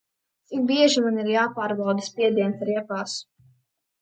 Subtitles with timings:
[0.53, 3.21] Cik bieži man ir jāpārbauda spiediens riepās?